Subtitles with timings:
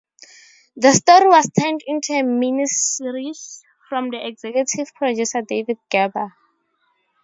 [0.77, 6.33] The story was turned into a miniseries, from the executive producer David Gerber.